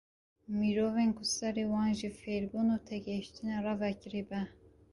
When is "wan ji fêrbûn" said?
1.73-2.67